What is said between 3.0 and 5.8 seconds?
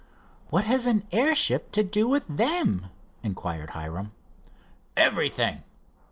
inquired Hiram. "Everything.